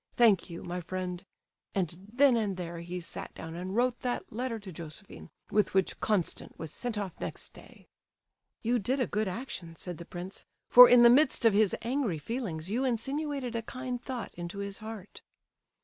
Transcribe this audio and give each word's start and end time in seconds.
Thank 0.15 0.49
you, 0.49 0.63
my 0.63 0.81
friend;' 0.81 1.23
and 1.75 2.09
then 2.11 2.35
and 2.35 2.57
there 2.57 2.79
he 2.79 2.99
sat 2.99 3.35
down 3.35 3.53
and 3.53 3.75
wrote 3.75 3.99
that 3.99 4.33
letter 4.33 4.57
to 4.57 4.71
Josephine, 4.71 5.29
with 5.51 5.75
which 5.75 5.99
Constant 5.99 6.57
was 6.57 6.73
sent 6.73 6.97
off 6.97 7.19
next 7.19 7.53
day." 7.53 7.85
"You 8.63 8.79
did 8.79 8.99
a 8.99 9.05
good 9.05 9.27
action," 9.27 9.75
said 9.75 9.99
the 9.99 10.05
prince, 10.05 10.43
"for 10.67 10.89
in 10.89 11.03
the 11.03 11.09
midst 11.11 11.45
of 11.45 11.53
his 11.53 11.75
angry 11.83 12.17
feelings 12.17 12.67
you 12.71 12.83
insinuated 12.83 13.55
a 13.55 13.61
kind 13.61 14.01
thought 14.01 14.33
into 14.33 14.57
his 14.57 14.79
heart." 14.79 15.21